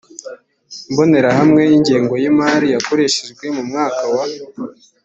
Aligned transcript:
imbonerahamwe 0.89 1.59
ya 1.67 1.73
ingengo 1.77 2.13
y 2.23 2.25
imari 2.31 2.67
yakoreshejwe 2.75 3.45
mu 3.55 3.63
mwaka 3.69 4.01
wa 4.13 4.25